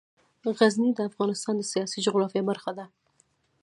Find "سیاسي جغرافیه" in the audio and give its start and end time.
1.71-2.43